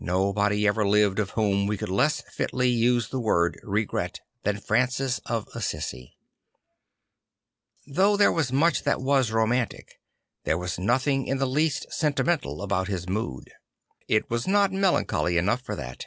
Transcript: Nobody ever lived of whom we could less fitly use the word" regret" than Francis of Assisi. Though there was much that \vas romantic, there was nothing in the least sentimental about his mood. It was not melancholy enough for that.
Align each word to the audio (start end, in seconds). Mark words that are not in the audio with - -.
Nobody 0.00 0.66
ever 0.66 0.84
lived 0.84 1.20
of 1.20 1.30
whom 1.38 1.68
we 1.68 1.76
could 1.76 1.88
less 1.88 2.22
fitly 2.22 2.68
use 2.70 3.10
the 3.10 3.20
word" 3.20 3.60
regret" 3.62 4.18
than 4.42 4.58
Francis 4.58 5.20
of 5.26 5.46
Assisi. 5.54 6.16
Though 7.86 8.16
there 8.16 8.32
was 8.32 8.50
much 8.52 8.82
that 8.82 8.98
\vas 9.00 9.30
romantic, 9.30 10.00
there 10.42 10.58
was 10.58 10.76
nothing 10.80 11.28
in 11.28 11.38
the 11.38 11.46
least 11.46 11.86
sentimental 11.92 12.62
about 12.62 12.88
his 12.88 13.08
mood. 13.08 13.48
It 14.08 14.28
was 14.28 14.48
not 14.48 14.72
melancholy 14.72 15.36
enough 15.38 15.60
for 15.62 15.76
that. 15.76 16.04